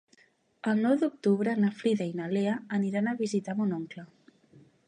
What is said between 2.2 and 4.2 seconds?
na Lea aniran a visitar mon oncle.